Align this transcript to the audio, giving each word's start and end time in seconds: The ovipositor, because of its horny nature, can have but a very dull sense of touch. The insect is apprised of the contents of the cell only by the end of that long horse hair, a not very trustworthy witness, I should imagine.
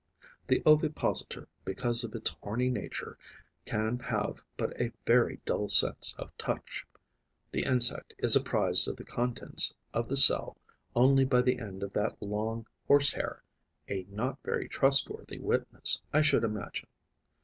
The 0.47 0.63
ovipositor, 0.65 1.47
because 1.63 2.03
of 2.03 2.15
its 2.15 2.31
horny 2.41 2.71
nature, 2.71 3.19
can 3.67 3.99
have 3.99 4.41
but 4.57 4.73
a 4.81 4.93
very 5.05 5.41
dull 5.45 5.69
sense 5.69 6.15
of 6.17 6.35
touch. 6.39 6.87
The 7.51 7.65
insect 7.65 8.15
is 8.17 8.35
apprised 8.35 8.87
of 8.87 8.95
the 8.95 9.03
contents 9.03 9.75
of 9.93 10.09
the 10.09 10.17
cell 10.17 10.57
only 10.95 11.23
by 11.23 11.43
the 11.43 11.59
end 11.59 11.83
of 11.83 11.93
that 11.93 12.19
long 12.19 12.65
horse 12.87 13.11
hair, 13.11 13.43
a 13.87 14.07
not 14.09 14.39
very 14.43 14.67
trustworthy 14.67 15.37
witness, 15.37 16.01
I 16.11 16.23
should 16.23 16.43
imagine. 16.43 16.89